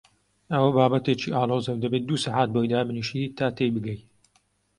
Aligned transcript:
ئەوە 0.51 0.69
بابەتێکی 0.77 1.33
ئاڵۆزە 1.35 1.71
و 1.73 1.81
دەبێ 1.83 1.99
دوو 2.07 2.21
سەعات 2.25 2.49
بۆی 2.53 2.69
دابنیشی 2.71 3.33
تا 3.37 3.47
تێی 3.57 3.73
بگەی. 3.75 3.99